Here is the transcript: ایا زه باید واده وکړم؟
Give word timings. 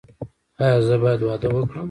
ایا 0.63 0.77
زه 0.87 0.95
باید 1.01 1.21
واده 1.27 1.47
وکړم؟ 1.51 1.77